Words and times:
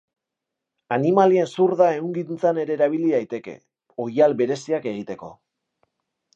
Animalien 0.95 1.49
zurda 1.57 1.89
ehungintzan 1.97 2.61
ere 2.63 2.75
erabili 2.77 3.13
daiteke, 3.19 3.55
oihal 4.07 4.37
bereziak 4.43 4.93
egiteko. 4.97 5.35